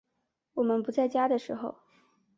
[0.55, 1.77] 我们不在家的时候